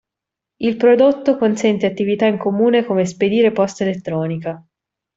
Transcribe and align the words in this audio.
Il 0.55 0.77
prodotto 0.77 1.37
consente 1.37 1.85
attività 1.85 2.25
in 2.25 2.39
comune 2.39 2.83
come 2.85 3.05
spedire 3.05 3.51
posta 3.51 3.83
elettronica. 3.83 4.65